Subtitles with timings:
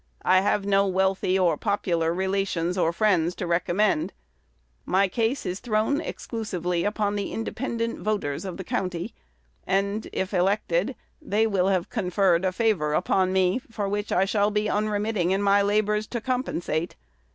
[0.23, 4.13] I have no wealthy or popular relations or friends to recommend.
[4.83, 9.13] My case is thrown exclusively upon the independent voters of the county;
[9.67, 14.49] and, if elected, they will have conferred a favor upon me, for which I shall
[14.49, 16.95] be unremitting in my labors to compensate.